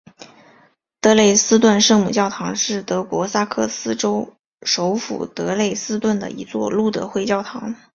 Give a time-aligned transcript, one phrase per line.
[0.99, 7.75] 德累斯顿圣母教堂是德国萨克森州首府德累斯顿的一座路德会教堂。